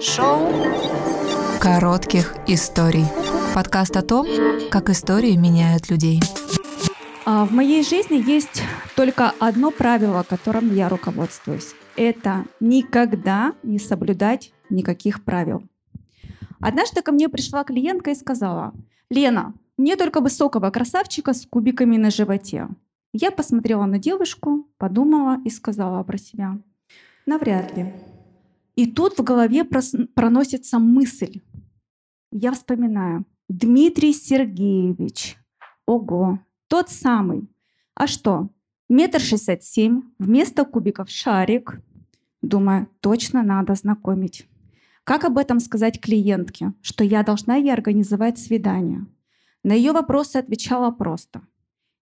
Шоу 0.00 0.46
коротких 1.60 2.36
историй. 2.46 3.04
Подкаст 3.52 3.96
о 3.96 4.02
том, 4.02 4.26
как 4.70 4.90
истории 4.90 5.34
меняют 5.34 5.90
людей. 5.90 6.20
А 7.26 7.44
в 7.44 7.52
моей 7.52 7.82
жизни 7.82 8.16
есть 8.16 8.62
только 8.94 9.32
одно 9.40 9.72
правило, 9.72 10.22
которым 10.22 10.72
я 10.72 10.88
руководствуюсь. 10.88 11.74
Это 11.96 12.44
никогда 12.60 13.54
не 13.64 13.80
соблюдать 13.80 14.52
никаких 14.70 15.24
правил. 15.24 15.64
Однажды 16.60 17.02
ко 17.02 17.10
мне 17.10 17.28
пришла 17.28 17.64
клиентка 17.64 18.12
и 18.12 18.14
сказала, 18.14 18.72
«Лена, 19.10 19.52
мне 19.76 19.96
только 19.96 20.20
высокого 20.20 20.70
красавчика 20.70 21.32
с 21.32 21.44
кубиками 21.44 21.96
на 21.96 22.10
животе». 22.10 22.68
Я 23.12 23.32
посмотрела 23.32 23.86
на 23.86 23.98
девушку, 23.98 24.68
подумала 24.76 25.40
и 25.44 25.50
сказала 25.50 26.02
про 26.04 26.18
себя, 26.18 26.58
«Навряд 27.26 27.76
ли». 27.76 27.92
И 28.78 28.86
тут 28.86 29.18
в 29.18 29.24
голове 29.24 29.64
проносится 29.64 30.78
мысль. 30.78 31.40
Я 32.30 32.52
вспоминаю. 32.52 33.24
Дмитрий 33.48 34.12
Сергеевич. 34.12 35.36
Ого, 35.84 36.38
тот 36.68 36.88
самый. 36.88 37.48
А 37.96 38.06
что? 38.06 38.50
Метр 38.88 39.18
шестьдесят 39.18 39.64
семь, 39.64 40.02
вместо 40.20 40.64
кубиков 40.64 41.10
шарик. 41.10 41.80
Думаю, 42.40 42.88
точно 43.00 43.42
надо 43.42 43.74
знакомить. 43.74 44.46
Как 45.02 45.24
об 45.24 45.38
этом 45.38 45.58
сказать 45.58 46.00
клиентке, 46.00 46.72
что 46.80 47.02
я 47.02 47.24
должна 47.24 47.56
ей 47.56 47.72
организовать 47.72 48.38
свидание? 48.38 49.06
На 49.64 49.72
ее 49.72 49.90
вопросы 49.90 50.36
отвечала 50.36 50.92
просто. 50.92 51.40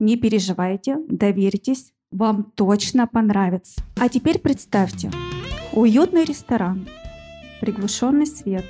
Не 0.00 0.16
переживайте, 0.16 0.96
доверьтесь, 1.06 1.92
вам 2.10 2.44
точно 2.54 3.06
понравится. 3.06 3.82
А 3.96 4.08
теперь 4.08 4.38
представьте, 4.38 5.10
Уютный 5.72 6.24
ресторан, 6.24 6.86
приглушенный 7.62 8.26
свет. 8.26 8.66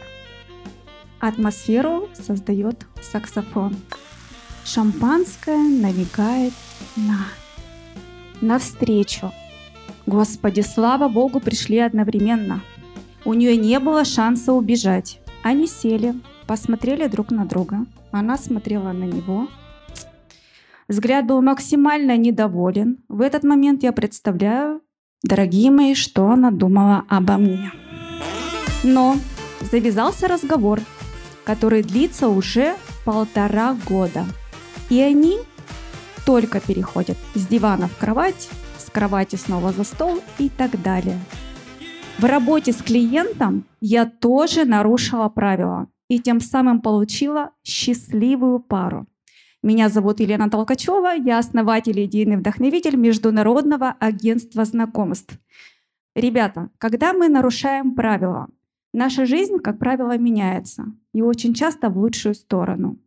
Атмосферу 1.18 2.08
создает 2.14 2.86
саксофон. 3.00 3.74
Шампанское 4.64 5.58
навигает 5.58 6.52
на 6.96 7.26
навстречу. 8.40 9.32
Господи, 10.06 10.60
слава 10.60 11.08
Богу, 11.08 11.40
пришли 11.40 11.78
одновременно. 11.78 12.62
У 13.24 13.34
нее 13.34 13.56
не 13.56 13.80
было 13.80 14.04
шанса 14.04 14.52
убежать. 14.52 15.20
Они 15.42 15.66
сели, 15.66 16.14
посмотрели 16.46 17.08
друг 17.08 17.32
на 17.32 17.46
друга. 17.46 17.84
Она 18.12 18.38
смотрела 18.38 18.92
на 18.92 19.04
него. 19.04 19.48
Взгляд 20.86 21.26
был 21.26 21.42
максимально 21.42 22.16
недоволен. 22.16 23.02
В 23.08 23.22
этот 23.22 23.42
момент 23.42 23.82
я 23.82 23.90
представляю, 23.92 24.82
Дорогие 25.22 25.70
мои, 25.70 25.94
что 25.94 26.28
она 26.30 26.50
думала 26.50 27.04
обо 27.08 27.36
мне? 27.36 27.70
Но 28.82 29.16
завязался 29.60 30.26
разговор, 30.26 30.80
который 31.44 31.82
длится 31.82 32.28
уже 32.28 32.74
полтора 33.04 33.76
года. 33.86 34.24
И 34.90 35.00
они 35.00 35.38
только 36.26 36.60
переходят 36.60 37.16
с 37.34 37.46
дивана 37.46 37.86
в 37.86 37.96
кровать, 37.96 38.50
с 38.78 38.90
кровати 38.90 39.36
снова 39.36 39.72
за 39.72 39.84
стол 39.84 40.20
и 40.38 40.48
так 40.48 40.82
далее. 40.82 41.18
В 42.18 42.24
работе 42.24 42.72
с 42.72 42.82
клиентом 42.82 43.64
я 43.80 44.06
тоже 44.06 44.64
нарушила 44.64 45.28
правила 45.28 45.88
и 46.08 46.18
тем 46.18 46.40
самым 46.40 46.80
получила 46.80 47.50
счастливую 47.64 48.58
пару. 48.58 49.06
Меня 49.64 49.88
зовут 49.88 50.18
Елена 50.18 50.50
Толкачева, 50.50 51.14
я 51.14 51.38
основатель 51.38 52.00
и 52.00 52.06
идейный 52.06 52.36
вдохновитель 52.36 52.96
Международного 52.96 53.94
агентства 54.00 54.64
знакомств. 54.64 55.38
Ребята, 56.16 56.70
когда 56.78 57.12
мы 57.12 57.28
нарушаем 57.28 57.94
правила, 57.94 58.48
наша 58.92 59.24
жизнь, 59.24 59.58
как 59.58 59.78
правило, 59.78 60.18
меняется, 60.18 60.86
и 61.14 61.22
очень 61.22 61.54
часто 61.54 61.90
в 61.90 61.98
лучшую 61.98 62.34
сторону. 62.34 62.98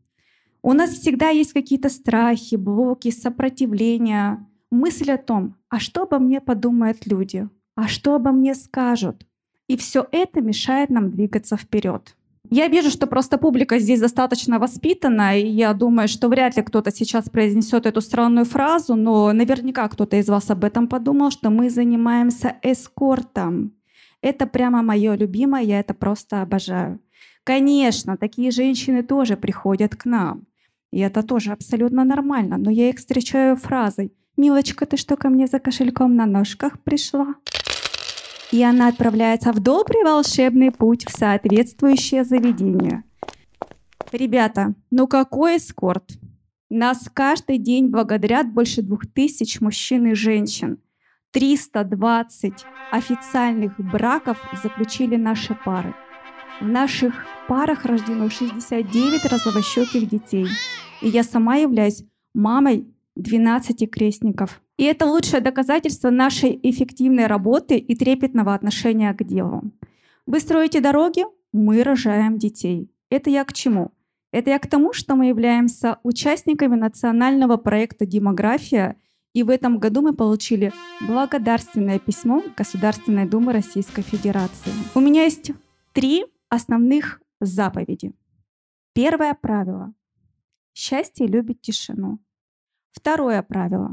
У 0.62 0.72
нас 0.72 0.92
всегда 0.92 1.28
есть 1.28 1.52
какие-то 1.52 1.90
страхи, 1.90 2.56
блоки, 2.56 3.12
сопротивления, 3.12 4.48
мысль 4.72 5.12
о 5.12 5.18
том, 5.18 5.58
а 5.68 5.80
что 5.80 6.04
обо 6.04 6.20
мне 6.20 6.40
подумают 6.40 7.06
люди, 7.06 7.50
а 7.76 7.90
что 7.90 8.16
обо 8.16 8.32
мне 8.32 8.56
скажут. 8.56 9.28
И 9.68 9.76
все 9.76 10.08
это 10.10 10.40
мешает 10.40 10.90
нам 10.90 11.12
двигаться 11.12 11.58
вперед. 11.58 12.16
Я 12.50 12.68
вижу, 12.68 12.90
что 12.90 13.08
просто 13.08 13.38
публика 13.38 13.80
здесь 13.80 14.00
достаточно 14.00 14.60
воспитана, 14.60 15.38
и 15.38 15.48
я 15.48 15.74
думаю, 15.74 16.08
что 16.08 16.28
вряд 16.28 16.58
ли 16.58 16.64
кто-то 16.64 16.92
сейчас 16.92 17.30
произнесет 17.30 17.86
эту 17.86 18.02
странную 18.02 18.46
фразу, 18.46 18.96
но 18.96 19.32
наверняка 19.34 19.88
кто-то 19.88 20.18
из 20.18 20.30
вас 20.30 20.50
об 20.52 20.64
этом 20.64 20.88
подумал, 20.88 21.32
что 21.32 21.50
мы 21.50 21.70
занимаемся 21.70 22.56
эскортом. 22.62 23.74
Это 24.22 24.48
прямо 24.48 24.82
мое 24.82 25.16
любимое, 25.16 25.64
я 25.64 25.80
это 25.80 25.94
просто 25.94 26.42
обожаю. 26.42 27.00
Конечно, 27.44 28.18
такие 28.18 28.52
женщины 28.52 29.04
тоже 29.04 29.38
приходят 29.38 29.96
к 29.96 30.06
нам. 30.06 30.46
И 30.92 31.00
это 31.00 31.24
тоже 31.24 31.52
абсолютно 31.52 32.04
нормально, 32.04 32.58
но 32.58 32.72
я 32.72 32.90
их 32.90 32.98
встречаю 32.98 33.56
фразой 33.56 34.14
«Милочка, 34.38 34.86
ты 34.86 34.98
что 34.98 35.16
ко 35.16 35.30
мне 35.30 35.48
за 35.48 35.60
кошельком 35.60 36.16
на 36.16 36.26
ножках 36.26 36.80
пришла?» 36.84 37.36
И 38.56 38.64
она 38.64 38.88
отправляется 38.88 39.52
в 39.52 39.60
добрый 39.60 40.06
волшебный 40.06 40.72
путь 40.72 41.06
в 41.06 41.12
соответствующее 41.12 42.24
заведение. 42.24 43.04
Ребята, 44.14 44.76
ну 44.92 45.08
какой 45.08 45.58
эскорт? 45.58 46.12
Нас 46.70 47.10
каждый 47.14 47.58
день 47.58 47.90
благодарят 47.90 48.50
больше 48.50 48.82
двух 48.82 49.08
тысяч 49.08 49.60
мужчин 49.60 50.08
и 50.08 50.14
женщин. 50.14 50.78
320 51.32 52.54
официальных 52.94 53.78
браков 53.78 54.38
заключили 54.64 55.18
наши 55.18 55.54
пары. 55.66 55.94
В 56.62 56.66
наших 56.66 57.26
парах 57.50 57.84
рождено 57.84 58.30
69 58.30 59.26
розовощеких 59.26 60.08
детей. 60.08 60.48
И 61.02 61.10
я 61.10 61.24
сама 61.24 61.58
являюсь 61.58 62.06
мамой 62.34 62.88
12 63.16 63.90
крестников. 63.90 64.62
И 64.78 64.84
это 64.84 65.06
лучшее 65.06 65.42
доказательство 65.42 66.10
нашей 66.10 66.60
эффективной 66.64 67.28
работы 67.28 67.78
и 67.78 67.96
трепетного 67.96 68.54
отношения 68.54 69.14
к 69.14 69.24
делу. 69.24 69.64
Вы 70.26 70.40
строите 70.40 70.82
дороги, 70.82 71.24
мы 71.54 71.84
рожаем 71.84 72.38
детей. 72.38 72.92
Это 73.10 73.30
я 73.30 73.46
к 73.46 73.54
чему? 73.54 73.92
Это 74.32 74.50
я 74.50 74.60
к 74.60 74.68
тому, 74.68 74.92
что 74.92 75.16
мы 75.16 75.28
являемся 75.28 76.00
участниками 76.04 76.76
национального 76.76 77.58
проекта 77.58 78.06
«Демография», 78.06 78.98
и 79.34 79.44
в 79.44 79.50
этом 79.50 79.80
году 79.80 80.02
мы 80.02 80.14
получили 80.14 80.72
благодарственное 81.02 82.00
письмо 82.00 82.42
Государственной 82.56 83.28
Думы 83.28 83.52
Российской 83.54 84.02
Федерации. 84.02 84.72
У 84.94 85.00
меня 85.00 85.24
есть 85.24 85.52
три 85.94 86.26
основных 86.50 87.22
заповеди. 87.42 88.14
Первое 88.94 89.34
правило. 89.34 89.94
Счастье 90.74 91.28
любит 91.28 91.62
тишину. 91.62 92.20
Второе 92.96 93.44
правило. 93.44 93.92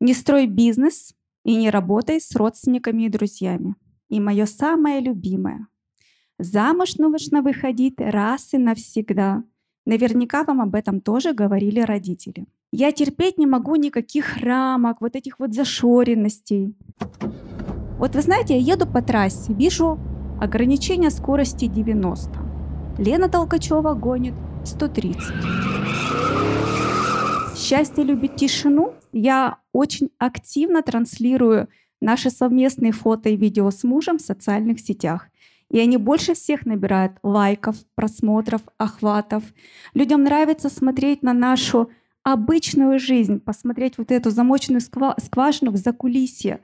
Не 0.00 0.12
строй 0.12 0.46
бизнес 0.46 1.14
и 1.44 1.56
не 1.56 1.70
работай 1.70 2.20
с 2.20 2.36
родственниками 2.36 3.04
и 3.04 3.08
друзьями. 3.08 3.74
И 4.10 4.20
мое 4.20 4.44
самое 4.44 5.00
любимое. 5.00 5.66
Замуж 6.38 6.96
нужно 6.98 7.40
выходить 7.40 7.94
раз 7.98 8.52
и 8.52 8.58
навсегда. 8.58 9.42
Наверняка 9.86 10.44
вам 10.44 10.60
об 10.60 10.74
этом 10.74 11.00
тоже 11.00 11.32
говорили 11.32 11.80
родители. 11.80 12.46
Я 12.70 12.92
терпеть 12.92 13.38
не 13.38 13.46
могу 13.46 13.76
никаких 13.76 14.36
рамок, 14.36 15.00
вот 15.00 15.16
этих 15.16 15.38
вот 15.38 15.54
зашоренностей. 15.54 16.76
Вот 17.98 18.14
вы 18.14 18.20
знаете, 18.20 18.58
я 18.58 18.74
еду 18.74 18.86
по 18.86 19.00
трассе, 19.00 19.54
вижу 19.54 19.98
ограничение 20.38 21.10
скорости 21.10 21.66
90. 21.66 22.30
Лена 22.98 23.30
Толкачева 23.30 23.94
гонит 23.94 24.34
130 24.64 26.05
счастье 27.56 28.04
любит 28.04 28.36
тишину, 28.36 28.94
я 29.12 29.58
очень 29.72 30.10
активно 30.18 30.82
транслирую 30.82 31.68
наши 32.00 32.30
совместные 32.30 32.92
фото 32.92 33.30
и 33.30 33.36
видео 33.36 33.70
с 33.70 33.82
мужем 33.82 34.18
в 34.18 34.22
социальных 34.22 34.80
сетях. 34.80 35.28
И 35.70 35.80
они 35.80 35.96
больше 35.96 36.34
всех 36.34 36.66
набирают 36.66 37.14
лайков, 37.22 37.76
просмотров, 37.94 38.60
охватов. 38.78 39.42
Людям 39.94 40.22
нравится 40.22 40.68
смотреть 40.68 41.22
на 41.22 41.32
нашу 41.32 41.90
обычную 42.22 42.98
жизнь, 42.98 43.40
посмотреть 43.40 43.98
вот 43.98 44.12
эту 44.12 44.30
замоченную 44.30 44.80
скважину 44.80 45.70
в 45.70 45.76
закулисье, 45.76 46.60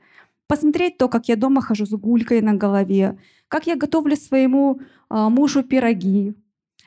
посмотреть 0.47 0.97
то, 0.97 1.09
как 1.09 1.27
я 1.27 1.35
дома 1.35 1.61
хожу 1.61 1.85
с 1.85 1.91
гулькой 1.91 2.41
на 2.41 2.53
голове, 2.53 3.17
как 3.47 3.67
я 3.67 3.75
готовлю 3.75 4.15
своему 4.15 4.79
э, 5.09 5.29
мужу 5.29 5.63
пироги, 5.63 6.33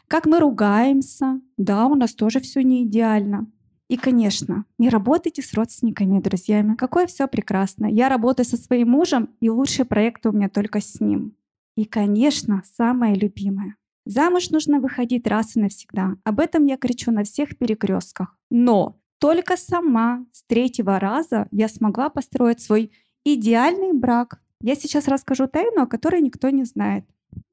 как 0.08 0.26
мы 0.26 0.38
ругаемся. 0.38 1.40
Да, 1.56 1.86
у 1.86 1.94
нас 1.94 2.14
тоже 2.14 2.40
все 2.40 2.62
не 2.62 2.84
идеально. 2.84 3.46
И, 3.88 3.96
конечно, 3.96 4.64
не 4.78 4.88
работайте 4.88 5.42
с 5.42 5.54
родственниками 5.54 6.18
и 6.18 6.22
друзьями. 6.22 6.74
Какое 6.74 7.06
все 7.06 7.28
прекрасно. 7.28 7.86
Я 7.86 8.08
работаю 8.08 8.44
со 8.44 8.56
своим 8.56 8.90
мужем, 8.90 9.30
и 9.40 9.48
лучшие 9.48 9.84
проекты 9.84 10.28
у 10.28 10.32
меня 10.32 10.48
только 10.48 10.80
с 10.80 11.00
ним. 11.00 11.36
И, 11.76 11.84
конечно, 11.84 12.62
самое 12.76 13.14
любимое. 13.14 13.76
Замуж 14.04 14.50
нужно 14.50 14.80
выходить 14.80 15.26
раз 15.26 15.56
и 15.56 15.60
навсегда. 15.60 16.16
Об 16.24 16.40
этом 16.40 16.64
я 16.64 16.76
кричу 16.76 17.12
на 17.12 17.24
всех 17.24 17.56
перекрестках. 17.58 18.36
Но 18.50 18.98
только 19.18 19.56
сама 19.56 20.24
с 20.32 20.42
третьего 20.44 20.98
раза 20.98 21.48
я 21.50 21.68
смогла 21.68 22.08
построить 22.08 22.60
свой 22.60 22.92
идеальный 23.24 23.92
брак. 23.92 24.40
Я 24.62 24.74
сейчас 24.74 25.08
расскажу 25.08 25.48
тайну, 25.48 25.82
о 25.82 25.86
которой 25.86 26.22
никто 26.22 26.50
не 26.50 26.64
знает. 26.64 27.04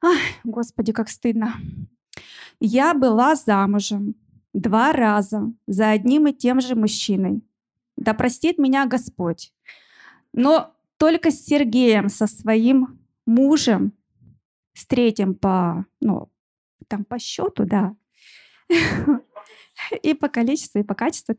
Ай, 0.04 0.20
господи, 0.44 0.94
как 0.94 1.10
стыдно. 1.10 1.56
Я 2.60 2.94
была 2.94 3.36
замужем 3.36 4.16
два 4.54 4.94
раза 4.94 5.52
за 5.68 5.90
одним 5.90 6.28
и 6.28 6.34
тем 6.34 6.62
же 6.62 6.76
мужчиной. 6.76 7.42
Да 7.98 8.14
простит 8.14 8.58
меня 8.58 8.86
Господь. 8.86 9.54
Но 10.32 10.76
только 10.98 11.32
с 11.32 11.46
Сергеем, 11.46 12.10
со 12.10 12.28
своим 12.28 13.00
мужем, 13.26 13.94
с 14.74 14.86
третьим 14.86 15.36
по, 15.36 15.86
ну, 16.00 16.30
там 16.88 17.04
по 17.06 17.20
счету, 17.20 17.66
да, 17.66 17.96
и 20.02 20.14
по 20.14 20.30
количеству, 20.30 20.80
и 20.80 20.84
по 20.84 20.96
качеству. 20.96 21.36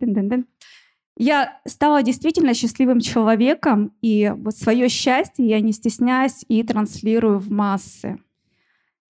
Я 1.16 1.60
стала 1.64 2.02
действительно 2.02 2.54
счастливым 2.54 3.00
человеком, 3.00 3.96
и 4.02 4.32
вот 4.36 4.56
свое 4.56 4.88
счастье 4.88 5.46
я 5.46 5.60
не 5.60 5.72
стесняюсь 5.72 6.44
и 6.48 6.62
транслирую 6.62 7.38
в 7.38 7.50
массы. 7.50 8.18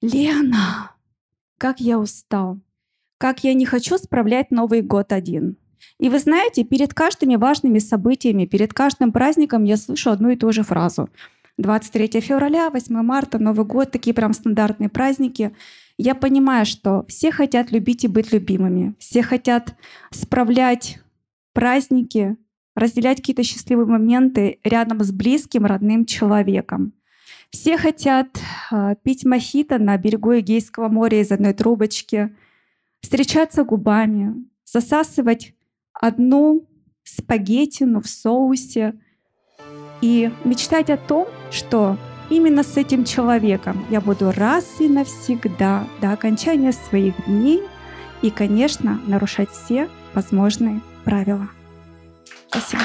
Лена, 0.03 0.95
как 1.57 1.81
я 1.81 1.99
устал, 1.99 2.61
как 3.25 3.43
я 3.43 3.55
не 3.55 3.65
хочу 3.65 3.97
справлять 3.97 4.51
Новый 4.51 4.83
год 4.83 5.11
один. 5.11 5.57
И 5.99 6.11
вы 6.11 6.19
знаете, 6.19 6.63
перед 6.63 6.93
каждыми 6.93 7.37
важными 7.37 7.79
событиями, 7.79 8.45
перед 8.45 8.75
каждым 8.75 9.13
праздником 9.13 9.65
я 9.65 9.79
слышу 9.79 10.11
одну 10.11 10.29
и 10.29 10.37
ту 10.37 10.53
же 10.53 10.63
фразу. 10.63 11.09
23 11.57 12.21
февраля, 12.21 12.69
8 12.69 12.95
марта, 12.97 13.39
Новый 13.39 13.65
год, 13.65 13.91
такие 13.91 14.13
прям 14.13 14.35
стандартные 14.35 14.91
праздники. 14.91 15.57
Я 15.97 16.15
понимаю, 16.15 16.67
что 16.67 17.07
все 17.09 17.33
хотят 17.33 17.73
любить 17.73 18.05
и 18.05 18.09
быть 18.09 18.31
любимыми. 18.31 18.95
Все 18.99 19.23
хотят 19.23 19.75
справлять 20.11 20.99
праздники, 21.55 22.37
разделять 22.77 23.21
какие-то 23.23 23.43
счастливые 23.43 23.87
моменты 23.87 24.59
рядом 24.65 25.03
с 25.03 25.11
близким, 25.11 25.65
родным 25.65 26.05
человеком. 26.05 26.93
Все 27.49 27.79
хотят 27.79 28.39
э, 28.71 28.97
пить 29.03 29.25
мохито 29.25 29.79
на 29.79 29.97
берегу 29.97 30.39
Эгейского 30.39 30.89
моря 30.89 31.23
из 31.23 31.33
одной 31.33 31.55
трубочки, 31.55 32.31
встречаться 33.05 33.65
губами, 33.65 34.35
засасывать 34.65 35.55
одну 35.93 36.67
спагеттину 37.05 38.01
в 38.01 38.09
соусе 38.09 38.95
и 40.01 40.33
мечтать 40.45 40.89
о 40.89 40.97
том, 40.97 41.29
что 41.51 41.99
именно 42.31 42.63
с 42.63 42.79
этим 42.79 43.05
человеком 43.05 43.85
я 43.91 44.01
буду 44.01 44.33
раз 44.33 44.81
и 44.81 44.89
навсегда 44.89 45.87
до 46.01 46.13
окончания 46.13 46.73
своих 46.73 47.27
дней 47.27 47.63
и, 48.23 48.31
конечно, 48.31 48.99
нарушать 49.07 49.51
все 49.51 49.91
возможные 50.15 50.81
правила. 51.05 51.51
Спасибо. 52.49 52.85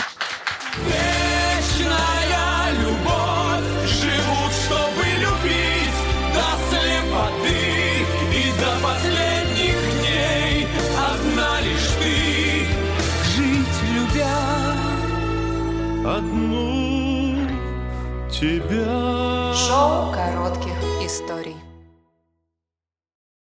одну 16.18 17.36
тебя. 18.30 19.54
Шоу 19.54 20.12
коротких 20.12 20.74
историй. 21.06 21.39